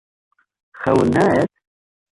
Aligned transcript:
خەوت 0.81 1.07
نایەت؟ 1.15 1.49